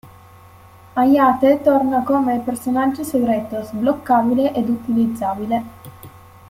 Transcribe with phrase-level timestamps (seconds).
[0.95, 5.63] Hayate torna come personaggio segreto, sbloccabile ed utilizzabile.